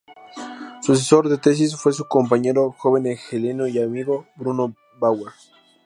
Su 0.81 0.93
asesor 0.93 1.29
de 1.29 1.37
tesis 1.37 1.75
fue 1.75 1.93
su 1.93 2.05
compañero 2.07 2.71
joven 2.71 3.05
hegeliano 3.05 3.67
y 3.67 3.79
amigo, 3.79 4.25
Bruno 4.35 4.73
Bauer. 4.97 5.31